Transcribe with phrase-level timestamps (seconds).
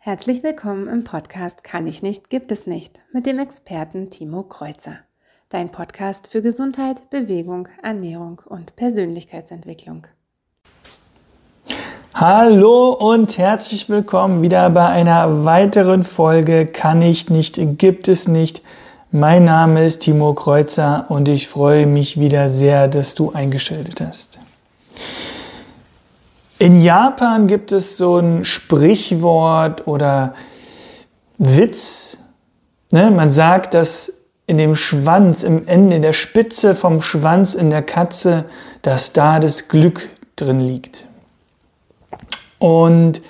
[0.00, 5.00] Herzlich willkommen im Podcast Kann ich nicht, gibt es nicht mit dem Experten Timo Kreuzer.
[5.48, 10.06] Dein Podcast für Gesundheit, Bewegung, Ernährung und Persönlichkeitsentwicklung.
[12.14, 18.62] Hallo und herzlich willkommen wieder bei einer weiteren Folge Kann ich nicht, gibt es nicht.
[19.10, 24.38] Mein Name ist Timo Kreuzer und ich freue mich wieder sehr, dass du eingeschaltet hast.
[26.58, 30.34] In Japan gibt es so ein Sprichwort oder
[31.38, 32.18] Witz.
[32.90, 33.10] Ne?
[33.12, 34.12] Man sagt, dass
[34.48, 38.46] in dem Schwanz, im Ende, in der Spitze vom Schwanz in der Katze,
[38.82, 41.04] dass da das Glück drin liegt.
[42.58, 43.20] Und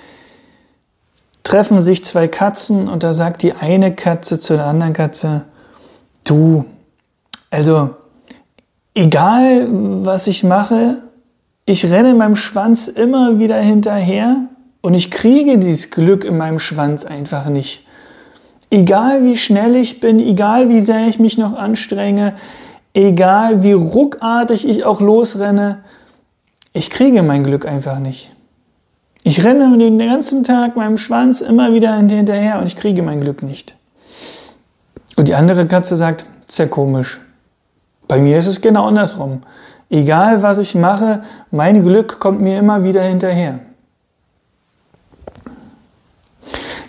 [1.43, 5.45] treffen sich zwei Katzen und da sagt die eine Katze zu der anderen Katze,
[6.23, 6.65] du,
[7.51, 7.95] also
[8.95, 11.01] egal was ich mache,
[11.69, 14.37] ich renne meinem Schwanz immer wieder hinterher
[14.81, 17.85] und ich kriege dieses Glück in meinem Schwanz einfach nicht.
[18.71, 22.33] Egal wie schnell ich bin, egal wie sehr ich mich noch anstrenge,
[22.95, 25.83] egal wie ruckartig ich auch losrenne,
[26.73, 28.31] ich kriege mein Glück einfach nicht.
[29.21, 33.43] Ich renne den ganzen Tag meinem Schwanz immer wieder hinterher und ich kriege mein Glück
[33.43, 33.75] nicht.
[35.17, 37.21] Und die andere Katze sagt, sehr komisch.
[38.07, 39.43] Bei mir ist es genau andersrum.
[39.89, 43.59] Egal was ich mache, mein Glück kommt mir immer wieder hinterher.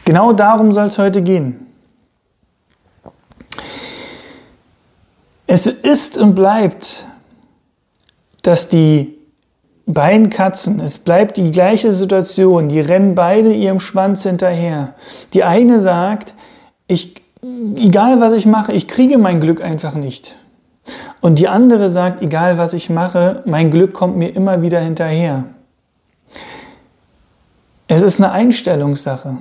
[0.05, 1.67] Genau darum soll es heute gehen.
[5.47, 7.05] Es ist und bleibt,
[8.43, 9.17] dass die
[9.87, 14.95] beiden Katzen, es bleibt die gleiche Situation, die rennen beide ihrem Schwanz hinterher.
[15.33, 16.35] Die eine sagt,
[16.87, 20.37] ich, egal was ich mache, ich kriege mein Glück einfach nicht.
[21.21, 25.45] Und die andere sagt, egal was ich mache, mein Glück kommt mir immer wieder hinterher.
[27.89, 29.37] Es ist eine Einstellungssache.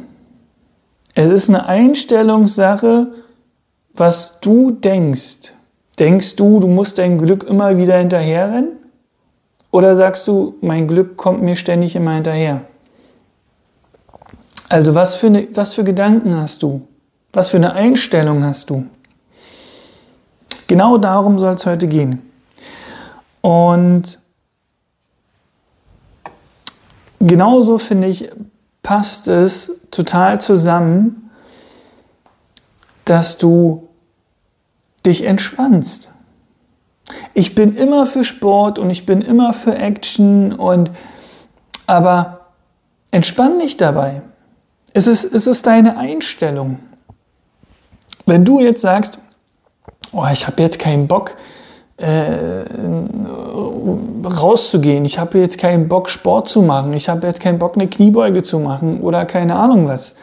[1.15, 3.07] Es ist eine Einstellungssache,
[3.93, 5.53] was du denkst.
[5.97, 8.71] Denkst du, du musst dein Glück immer wieder hinterherrennen?
[9.71, 12.61] Oder sagst du, mein Glück kommt mir ständig immer hinterher?
[14.67, 16.87] Also was für, eine, was für Gedanken hast du?
[17.33, 18.85] Was für eine Einstellung hast du?
[20.69, 22.21] Genau darum soll es heute gehen.
[23.41, 24.19] Und
[27.19, 28.29] genauso finde ich,
[28.83, 31.31] passt es total zusammen,
[33.03, 33.89] dass du
[35.07, 36.11] dich entspannst.
[37.33, 40.91] Ich bin immer für Sport und ich bin immer für Action und
[41.87, 42.41] aber
[43.09, 44.21] entspann dich dabei.
[44.93, 46.77] Es ist, es ist deine Einstellung.
[48.27, 49.17] Wenn du jetzt sagst,
[50.11, 51.35] oh, ich habe jetzt keinen Bock
[51.97, 52.63] äh,
[54.25, 57.89] rauszugehen, ich habe jetzt keinen Bock Sport zu machen, ich habe jetzt keinen Bock eine
[57.89, 60.15] Kniebeuge zu machen oder keine Ahnung was,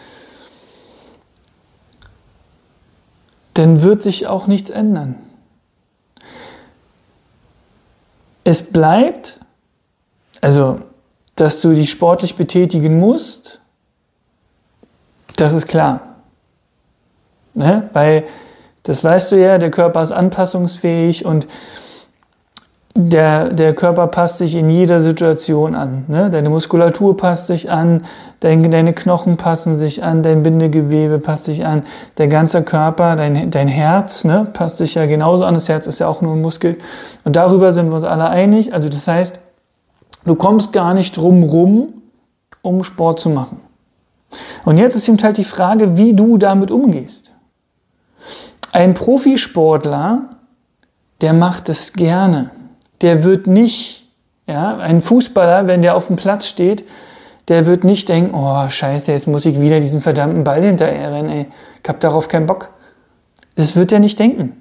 [3.55, 5.17] dann wird sich auch nichts ändern.
[8.45, 9.41] Es bleibt,
[10.41, 10.79] also,
[11.35, 13.61] dass du dich sportlich betätigen musst,
[15.37, 16.17] das ist klar.
[17.55, 17.89] Ne?
[17.93, 18.25] Weil
[18.87, 21.47] das weißt du ja, der Körper ist anpassungsfähig und
[22.95, 26.05] der, der Körper passt sich in jeder Situation an.
[26.09, 26.31] Ne?
[26.31, 28.03] Deine Muskulatur passt sich an,
[28.41, 31.83] dein, deine Knochen passen sich an, dein Bindegewebe passt sich an,
[32.17, 35.55] der ganze Körper, dein, dein Herz ne, passt sich ja genauso an.
[35.55, 36.79] Das Herz ist ja auch nur ein Muskel.
[37.25, 38.73] Und darüber sind wir uns alle einig.
[38.73, 39.41] Also das heißt,
[40.25, 41.93] du kommst gar nicht drum rum,
[42.63, 43.61] um Sport zu machen.
[44.65, 47.36] Und jetzt ist eben halt die Frage, wie du damit umgehst.
[48.77, 50.37] Ein Profisportler,
[51.23, 52.51] der macht es gerne.
[53.01, 54.07] Der wird nicht,
[54.47, 56.85] ja, ein Fußballer, wenn der auf dem Platz steht,
[57.49, 61.31] der wird nicht denken, oh scheiße, jetzt muss ich wieder diesen verdammten Ball hinterher rennen,
[61.31, 61.47] ey.
[61.83, 62.69] ich hab darauf keinen Bock.
[63.55, 64.61] Das wird er nicht denken.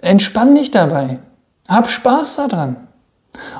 [0.00, 1.18] Entspann dich dabei.
[1.68, 2.88] Hab Spaß daran.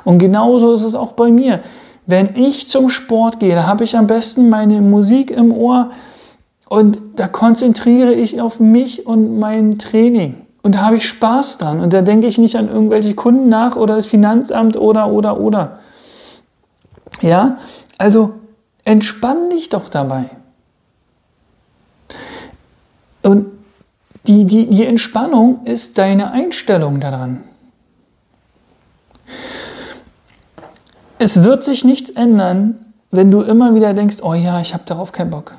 [0.03, 1.59] Und genauso ist es auch bei mir.
[2.07, 5.91] Wenn ich zum Sport gehe, habe ich am besten meine Musik im Ohr,
[6.71, 10.45] und da konzentriere ich auf mich und mein Training.
[10.61, 11.81] Und da habe ich Spaß dran.
[11.81, 15.79] Und da denke ich nicht an irgendwelche Kunden nach oder das Finanzamt oder, oder, oder.
[17.19, 17.57] Ja,
[17.97, 18.35] also
[18.85, 20.29] entspann dich doch dabei.
[23.21, 23.47] Und
[24.27, 27.43] die, die, die Entspannung ist deine Einstellung daran.
[31.19, 35.11] Es wird sich nichts ändern, wenn du immer wieder denkst, oh ja, ich habe darauf
[35.11, 35.57] keinen Bock.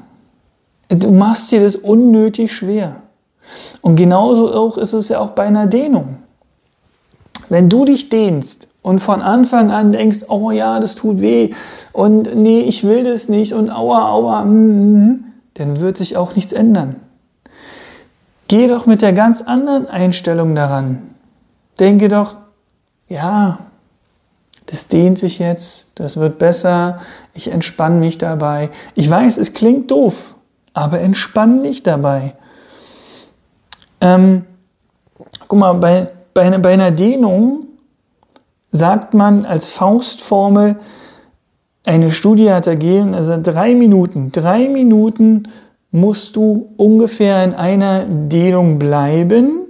[0.99, 2.97] Du machst dir das unnötig schwer.
[3.81, 6.19] Und genauso auch ist es ja auch bei einer Dehnung.
[7.49, 11.50] Wenn du dich dehnst und von Anfang an denkst, oh ja, das tut weh
[11.93, 15.25] und nee, ich will das nicht und aua, aua, mm,
[15.55, 16.97] dann wird sich auch nichts ändern.
[18.49, 21.15] Geh doch mit der ganz anderen Einstellung daran.
[21.79, 22.37] Denke doch,
[23.09, 23.59] ja,
[24.67, 27.00] das dehnt sich jetzt, das wird besser,
[27.35, 28.71] ich entspanne mich dabei.
[28.94, 30.35] Ich weiß, es klingt doof,
[30.74, 32.34] aber entspann dich dabei.
[34.00, 34.44] Ähm,
[35.48, 37.66] guck mal, bei, bei, einer, bei einer Dehnung
[38.70, 40.76] sagt man als Faustformel,
[41.84, 45.48] eine Studie hat ergeben, also drei Minuten, drei Minuten
[45.90, 49.66] musst du ungefähr in einer Dehnung bleiben,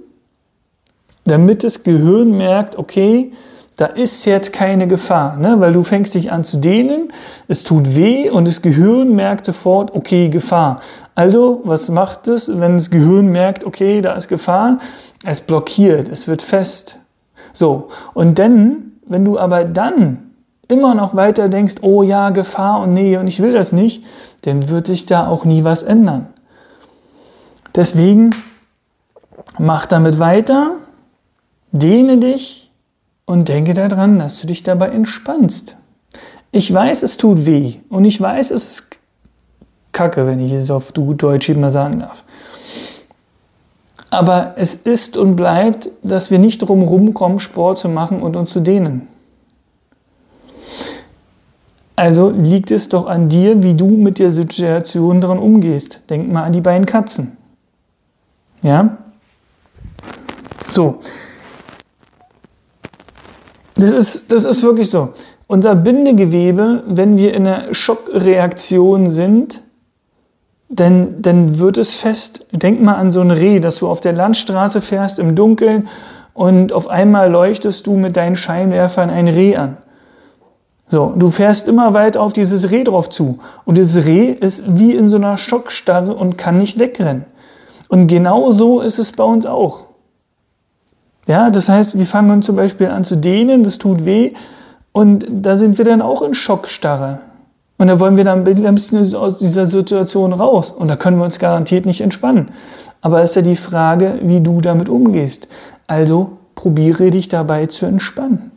[1.24, 3.32] damit das Gehirn merkt, okay,
[3.76, 5.58] da ist jetzt keine Gefahr, ne?
[5.58, 7.08] weil du fängst dich an zu dehnen,
[7.48, 10.80] es tut weh und das Gehirn merkt sofort, okay, Gefahr.
[11.14, 14.78] Also, was macht es, wenn das Gehirn merkt, okay, da ist Gefahr?
[15.24, 16.96] Es blockiert, es wird fest.
[17.52, 20.30] So, und dann, wenn du aber dann
[20.68, 24.04] immer noch weiter denkst, oh ja, Gefahr und nee, und ich will das nicht,
[24.42, 26.26] dann wird sich da auch nie was ändern.
[27.74, 28.30] Deswegen
[29.58, 30.72] mach damit weiter,
[31.72, 32.61] dehne dich
[33.32, 35.76] und denke daran, dass du dich dabei entspannst.
[36.50, 38.90] Ich weiß, es tut weh und ich weiß, es ist
[39.92, 42.24] kacke, wenn ich es auf gut Deutsch mal sagen darf.
[44.10, 48.52] Aber es ist und bleibt, dass wir nicht drum rumkommen, Sport zu machen und uns
[48.52, 49.08] zu dehnen.
[51.96, 56.00] Also liegt es doch an dir, wie du mit der Situation daran umgehst.
[56.10, 57.38] Denk mal an die beiden Katzen.
[58.60, 58.98] Ja?
[60.68, 61.00] So.
[63.74, 65.10] Das ist, das ist wirklich so.
[65.46, 69.62] Unser Bindegewebe, wenn wir in einer Schockreaktion sind,
[70.68, 72.46] dann, dann wird es fest.
[72.52, 75.88] Denk mal an so ein Reh, dass du auf der Landstraße fährst im Dunkeln
[76.34, 79.76] und auf einmal leuchtest du mit deinen Scheinwerfern ein Reh an.
[80.86, 83.38] So, du fährst immer weiter auf dieses Reh drauf zu.
[83.64, 87.24] Und dieses Reh ist wie in so einer Schockstarre und kann nicht wegrennen.
[87.88, 89.84] Und genau so ist es bei uns auch.
[91.26, 94.32] Ja, das heißt, wir fangen uns zum Beispiel an zu dehnen, das tut weh.
[94.92, 97.20] Und da sind wir dann auch in Schockstarre.
[97.78, 100.70] Und da wollen wir dann ein bisschen aus dieser Situation raus.
[100.70, 102.50] Und da können wir uns garantiert nicht entspannen.
[103.00, 105.48] Aber es ist ja die Frage, wie du damit umgehst.
[105.86, 108.52] Also probiere dich dabei zu entspannen.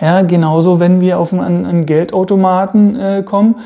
[0.00, 3.56] Ja, genauso, wenn wir auf einen, einen Geldautomaten äh, kommen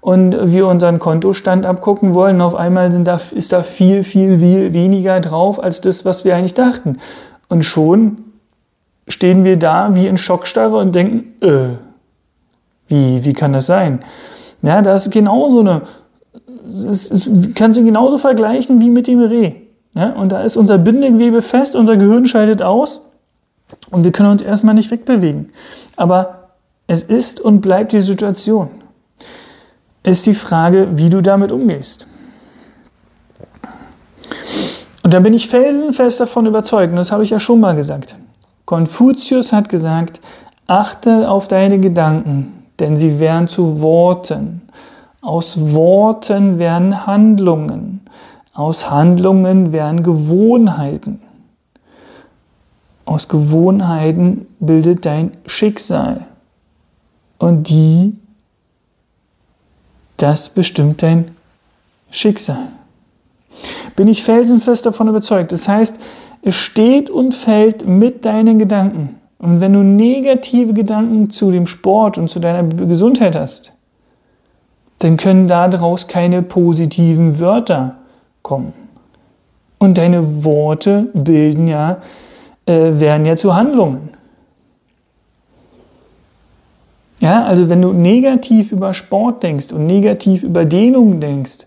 [0.00, 4.72] und wir unseren Kontostand abgucken wollen, auf einmal sind da, ist da viel, viel, viel
[4.72, 6.98] weniger drauf als das, was wir eigentlich dachten.
[7.54, 8.16] Und schon
[9.06, 11.76] stehen wir da wie in Schockstarre und denken, äh,
[12.88, 14.00] wie, wie kann das sein?
[14.62, 15.82] Ja, das ist genauso eine,
[16.66, 19.52] das ist, kannst du genauso vergleichen wie mit dem Reh.
[19.94, 23.02] Ja, und da ist unser Bindegewebe fest, unser Gehirn scheidet aus
[23.92, 25.52] und wir können uns erstmal nicht wegbewegen.
[25.94, 26.48] Aber
[26.88, 28.68] es ist und bleibt die Situation.
[30.02, 32.08] Ist die Frage, wie du damit umgehst.
[35.04, 38.16] Und da bin ich felsenfest davon überzeugt, und das habe ich ja schon mal gesagt.
[38.64, 40.18] Konfuzius hat gesagt,
[40.66, 44.62] achte auf deine Gedanken, denn sie werden zu Worten.
[45.20, 48.00] Aus Worten werden Handlungen.
[48.54, 51.20] Aus Handlungen werden Gewohnheiten.
[53.04, 56.24] Aus Gewohnheiten bildet dein Schicksal.
[57.36, 58.16] Und die,
[60.16, 61.36] das bestimmt dein
[62.10, 62.68] Schicksal.
[63.96, 65.52] Bin ich felsenfest davon überzeugt.
[65.52, 65.98] Das heißt,
[66.42, 69.20] es steht und fällt mit deinen Gedanken.
[69.38, 73.72] Und wenn du negative Gedanken zu dem Sport und zu deiner Gesundheit hast,
[74.98, 77.96] dann können daraus keine positiven Wörter
[78.42, 78.72] kommen.
[79.78, 81.98] Und deine Worte bilden ja
[82.66, 84.10] äh, werden ja zu Handlungen.
[87.20, 91.66] Ja, also wenn du negativ über Sport denkst und negativ über Dehnung denkst,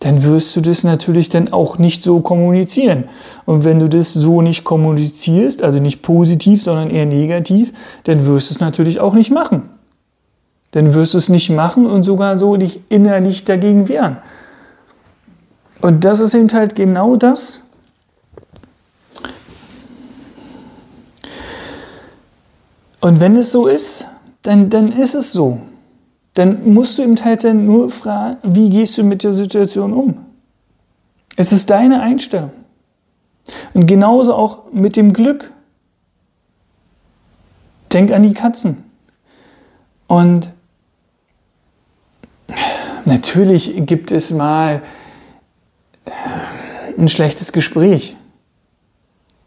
[0.00, 3.04] dann wirst du das natürlich dann auch nicht so kommunizieren.
[3.46, 7.72] Und wenn du das so nicht kommunizierst, also nicht positiv, sondern eher negativ,
[8.04, 9.62] dann wirst du es natürlich auch nicht machen.
[10.72, 14.16] Dann wirst du es nicht machen und sogar so dich innerlich dagegen wehren.
[15.80, 17.62] Und das ist eben halt genau das,
[23.00, 24.06] Und wenn es so ist,
[24.42, 25.60] dann, dann ist es so.
[26.34, 30.26] Dann musst du eben halt dann nur fragen, wie gehst du mit der Situation um?
[31.36, 32.52] Es ist deine Einstellung.
[33.74, 35.52] Und genauso auch mit dem Glück.
[37.92, 38.84] Denk an die Katzen.
[40.06, 40.52] Und
[43.04, 44.82] natürlich gibt es mal
[46.04, 46.10] äh,
[47.00, 48.16] ein schlechtes Gespräch.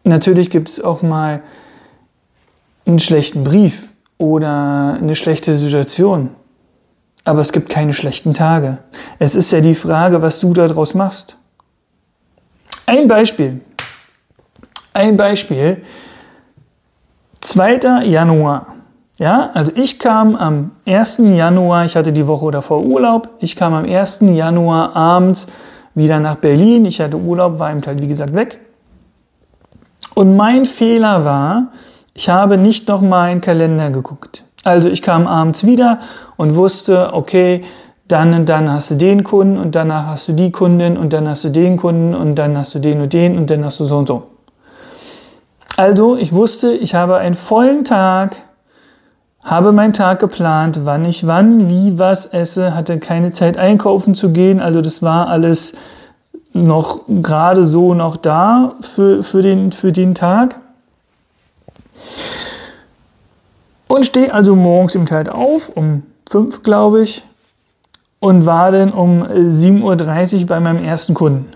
[0.04, 1.44] Natürlich gibt es auch mal
[2.86, 6.32] einen schlechten Brief oder eine schlechte Situation.
[7.26, 8.80] Aber es gibt keine schlechten Tage.
[9.20, 11.38] Es ist ja die Frage, was du daraus machst.
[12.86, 13.62] Ein Beispiel.
[14.94, 15.84] Ein Beispiel.
[17.42, 18.04] 2.
[18.06, 18.68] Januar.
[19.20, 21.20] Ja, also ich kam am 1.
[21.20, 24.20] Januar, ich hatte die Woche davor Urlaub, ich kam am 1.
[24.22, 25.48] Januar abends
[25.96, 26.86] wieder nach Berlin.
[26.86, 28.60] Ich hatte Urlaub, war eben halt wie gesagt weg.
[30.16, 31.72] Und mein Fehler war,
[32.14, 34.44] ich habe nicht noch mal einen Kalender geguckt.
[34.64, 36.00] Also ich kam abends wieder
[36.38, 37.64] und wusste, okay,
[38.08, 41.28] dann und dann hast du den Kunden und danach hast du die Kundin und dann
[41.28, 43.86] hast du den Kunden und dann hast du den und den und dann hast du
[43.86, 44.24] so und so.
[45.76, 48.38] Also ich wusste, ich habe einen vollen Tag,
[49.44, 54.32] habe meinen Tag geplant, wann ich wann, wie, was esse, hatte keine Zeit einkaufen zu
[54.32, 54.60] gehen.
[54.60, 55.74] Also das war alles
[56.54, 60.58] noch gerade so noch da für, für, den, für den Tag.
[63.94, 67.24] Und stehe also morgens im Teil auf, um fünf, glaube ich,
[68.20, 71.50] und war dann um 7.30 Uhr bei meinem ersten Kunden.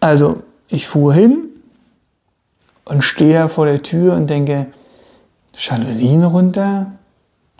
[0.00, 1.44] Also, ich fuhr hin
[2.86, 4.66] und stehe da vor der Tür und denke,
[5.56, 6.86] Jalousien runter,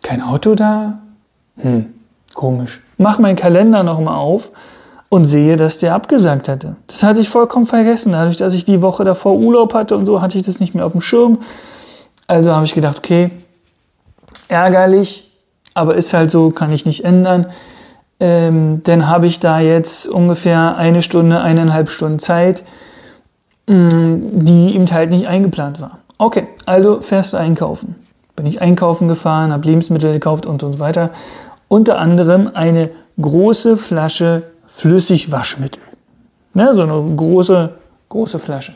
[0.02, 0.98] kein Auto da?
[1.58, 1.94] Hm,
[2.34, 2.82] komisch.
[2.98, 4.50] Mach meinen Kalender nochmal auf
[5.08, 6.74] und sehe, dass der abgesagt hatte.
[6.88, 8.10] Das hatte ich vollkommen vergessen.
[8.10, 10.84] Dadurch, dass ich die Woche davor Urlaub hatte und so, hatte ich das nicht mehr
[10.84, 11.38] auf dem Schirm.
[12.26, 13.30] Also habe ich gedacht, okay,
[14.48, 15.30] ärgerlich,
[15.74, 17.48] aber ist halt so, kann ich nicht ändern.
[18.20, 22.62] Ähm, dann habe ich da jetzt ungefähr eine Stunde, eineinhalb Stunden Zeit,
[23.66, 25.98] mm, die eben halt nicht eingeplant war.
[26.18, 27.96] Okay, also fährst du einkaufen.
[28.36, 31.10] Bin ich einkaufen gefahren, habe Lebensmittel gekauft und so weiter.
[31.68, 32.90] Unter anderem eine
[33.20, 35.82] große Flasche Flüssigwaschmittel.
[36.52, 37.74] Ne, so eine große,
[38.08, 38.74] große Flasche.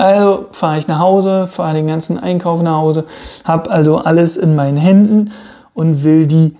[0.00, 3.04] Also fahre ich nach Hause, fahre den ganzen Einkauf nach Hause,
[3.44, 5.30] habe also alles in meinen Händen
[5.74, 6.56] und will die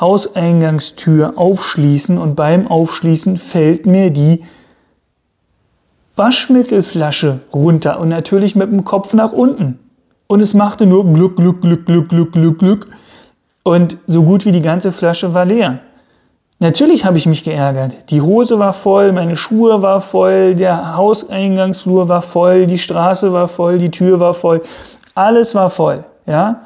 [0.00, 4.42] Hauseingangstür aufschließen und beim Aufschließen fällt mir die
[6.16, 9.78] Waschmittelflasche runter und natürlich mit dem Kopf nach unten.
[10.26, 12.86] Und es machte nur Glück, Glück, Glück, Glück, Glück, Glück, Glück.
[13.64, 15.80] Und so gut wie die ganze Flasche war leer.
[16.62, 17.92] Natürlich habe ich mich geärgert.
[18.10, 23.48] Die Hose war voll, meine Schuhe war voll, der Hauseingangsflur war voll, die Straße war
[23.48, 24.62] voll, die Tür war voll.
[25.16, 26.60] Alles war voll, ja.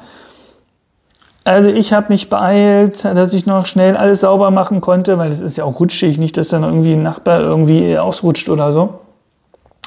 [1.45, 5.41] Also ich habe mich beeilt, dass ich noch schnell alles sauber machen konnte, weil es
[5.41, 8.99] ist ja auch rutschig, nicht, dass dann irgendwie ein Nachbar irgendwie ausrutscht oder so.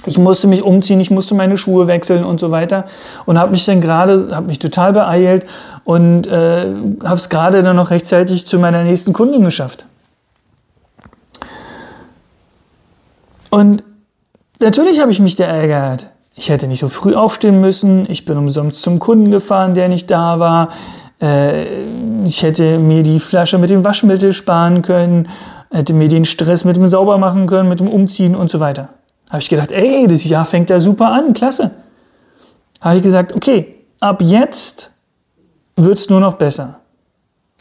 [0.07, 2.87] Ich musste mich umziehen, ich musste meine Schuhe wechseln und so weiter
[3.26, 5.47] und habe mich dann gerade, habe mich total beeilt
[5.85, 6.67] und äh,
[7.05, 9.87] habe es gerade dann noch rechtzeitig zu meiner nächsten Kundin geschafft.
[13.50, 13.83] Und
[14.61, 16.07] natürlich habe ich mich geärgert.
[16.35, 18.11] Ich hätte nicht so früh aufstehen müssen.
[18.11, 20.71] Ich bin umsonst zum Kunden gefahren, der nicht da war.
[21.21, 21.85] Äh,
[22.25, 25.28] ich hätte mir die Flasche mit dem Waschmittel sparen können,
[25.71, 28.90] hätte mir den Stress mit dem Sauber machen können, mit dem Umziehen und so weiter.
[29.28, 31.71] Habe ich gedacht, ey, das Jahr fängt ja super an, klasse.
[32.80, 34.90] Habe ich gesagt, okay, ab jetzt
[35.76, 36.80] wird es nur noch besser.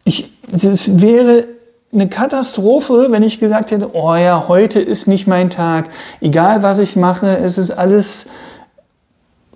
[0.04, 1.46] Ich, es wäre
[1.92, 5.90] eine Katastrophe, wenn ich gesagt hätte, oh ja, heute ist nicht mein Tag.
[6.22, 8.28] Egal was ich mache, es ist alles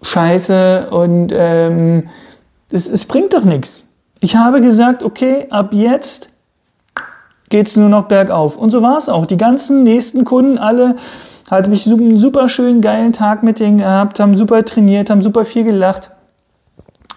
[0.01, 2.09] scheiße und ähm,
[2.71, 3.85] es, es bringt doch nichts.
[4.19, 6.29] Ich habe gesagt, okay, ab jetzt
[7.49, 8.57] geht es nur noch bergauf.
[8.57, 9.27] Und so war es auch.
[9.27, 10.95] Die ganzen nächsten Kunden, alle,
[11.51, 15.45] hatte mich einen super schönen, geilen Tag mit denen gehabt, haben super trainiert, haben super
[15.45, 16.09] viel gelacht.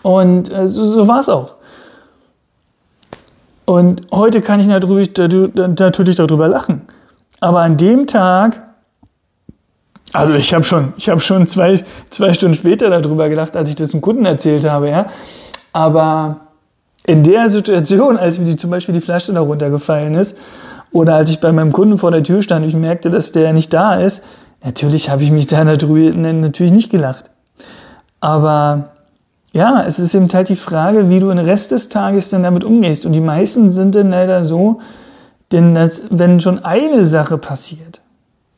[0.02, 1.56] Und äh, so, so war es auch.
[3.66, 6.82] Und heute kann ich natürlich, darüber lachen.
[7.40, 8.62] Aber an dem Tag,
[10.12, 13.74] also ich habe schon, ich habe schon zwei, zwei Stunden später darüber gelacht, als ich
[13.74, 15.06] das einem Kunden erzählt habe, ja.
[15.72, 16.40] Aber
[17.06, 20.38] in der Situation, als mir die, zum Beispiel die Flasche da runtergefallen ist,
[20.92, 23.52] oder als ich bei meinem Kunden vor der Tür stand und ich merkte, dass der
[23.52, 24.22] nicht da ist,
[24.64, 27.30] natürlich habe ich mich da natürlich nicht gelacht.
[28.20, 28.90] Aber
[29.56, 32.62] ja, es ist eben halt die Frage, wie du den Rest des Tages dann damit
[32.62, 33.06] umgehst.
[33.06, 34.80] Und die meisten sind dann leider so,
[35.50, 38.02] denn das, wenn schon eine Sache passiert,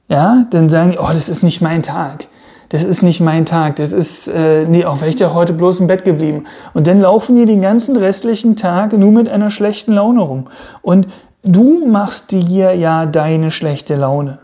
[0.08, 2.26] ja, dann sagen die, oh, das ist nicht mein Tag.
[2.70, 3.76] Das ist nicht mein Tag.
[3.76, 6.46] Das ist, äh, nee, auch wäre ich ja heute bloß im Bett geblieben.
[6.74, 10.48] Und dann laufen die den ganzen restlichen Tag nur mit einer schlechten Laune rum.
[10.82, 11.06] Und
[11.44, 14.40] du machst dir ja deine schlechte Laune.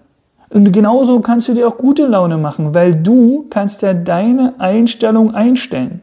[0.51, 5.35] Und genauso kannst du dir auch gute Laune machen, weil du kannst ja deine Einstellung
[5.35, 6.01] einstellen.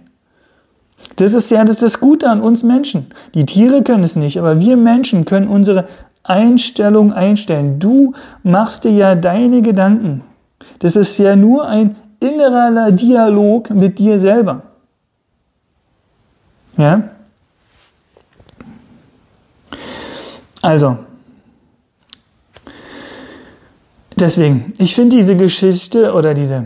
[1.17, 3.07] Das ist ja das, das Gute an uns Menschen.
[3.33, 5.87] Die Tiere können es nicht, aber wir Menschen können unsere
[6.23, 7.79] Einstellung einstellen.
[7.79, 10.21] Du machst dir ja deine Gedanken.
[10.79, 14.61] Das ist ja nur ein innerer Dialog mit dir selber.
[16.77, 17.09] Ja?
[20.61, 20.97] Also,
[24.15, 26.65] deswegen, ich finde diese Geschichte oder diese,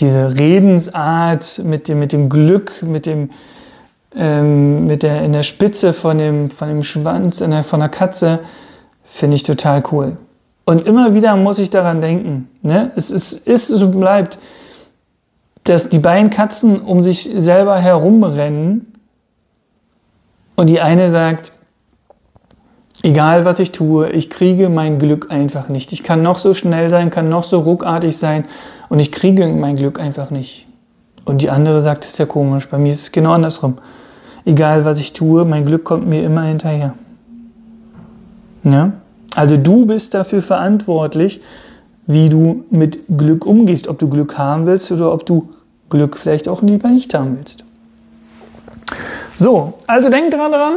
[0.00, 3.30] diese Redensart mit dem, mit dem Glück, mit dem,
[4.14, 8.40] ähm, mit der, in der Spitze von dem, von dem Schwanz der, von der Katze,
[9.04, 10.16] finde ich total cool.
[10.64, 12.92] Und immer wieder muss ich daran denken, ne?
[12.94, 14.38] es ist, ist so bleibt,
[15.64, 18.92] dass die beiden Katzen um sich selber herumrennen
[20.56, 21.52] und die eine sagt,
[23.02, 25.92] egal was ich tue, ich kriege mein Glück einfach nicht.
[25.92, 28.44] Ich kann noch so schnell sein, kann noch so ruckartig sein
[28.88, 30.66] und ich kriege mein Glück einfach nicht.
[31.24, 33.78] Und die andere sagt, das ist ja komisch, bei mir ist es genau andersrum.
[34.44, 36.94] Egal was ich tue, mein Glück kommt mir immer hinterher.
[38.64, 38.92] Ja?
[39.34, 41.40] Also du bist dafür verantwortlich,
[42.06, 45.50] wie du mit Glück umgehst, ob du Glück haben willst oder ob du
[45.90, 47.64] Glück vielleicht auch lieber nicht haben willst.
[49.36, 50.72] So, also denk dran dran.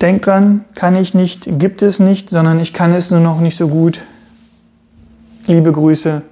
[0.00, 3.56] Denk dran, kann ich nicht, gibt es nicht, sondern ich kann es nur noch nicht
[3.56, 4.00] so gut.
[5.46, 6.22] Liebe Grüße.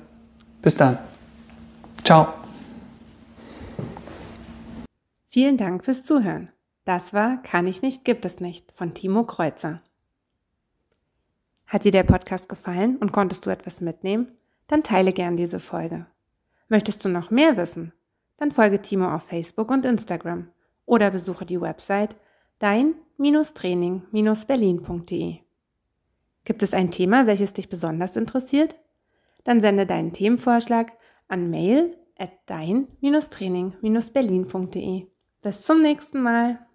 [0.63, 0.97] Bis dann.
[2.03, 2.33] Ciao.
[5.27, 6.49] Vielen Dank fürs Zuhören.
[6.85, 9.83] Das war Kann ich nicht, gibt es nicht von Timo Kreuzer.
[11.67, 14.29] Hat dir der Podcast gefallen und konntest du etwas mitnehmen?
[14.67, 16.07] Dann teile gern diese Folge.
[16.69, 17.93] Möchtest du noch mehr wissen?
[18.39, 20.49] Dann folge Timo auf Facebook und Instagram
[20.87, 22.17] oder besuche die Website
[22.61, 25.37] dein-training-berlin.de.
[26.45, 28.77] Gibt es ein Thema, welches dich besonders interessiert?
[29.45, 30.93] Dann sende deinen Themenvorschlag
[31.29, 35.07] an mail at dein-training-berlin.de.
[35.43, 36.67] Bis zum nächsten Mal.